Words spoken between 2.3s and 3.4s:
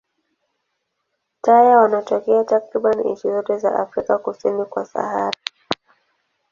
takriban nchi